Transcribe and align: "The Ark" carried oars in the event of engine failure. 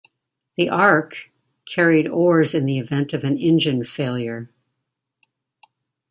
"The 0.57 0.67
Ark" 0.67 1.29
carried 1.67 2.07
oars 2.07 2.55
in 2.55 2.65
the 2.65 2.79
event 2.79 3.13
of 3.13 3.23
engine 3.23 3.83
failure. 3.83 4.49